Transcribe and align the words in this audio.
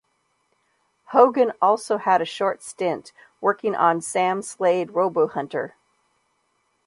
Hogan 1.11 1.53
also 1.61 1.97
had 1.97 2.23
a 2.23 2.25
short 2.25 2.63
stint 2.63 3.13
working 3.39 3.75
on 3.75 4.01
"Sam 4.01 4.41
Slade, 4.41 4.95
Robo-Hunter". 4.95 5.75